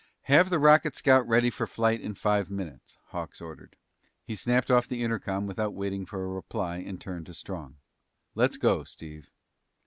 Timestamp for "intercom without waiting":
5.03-6.07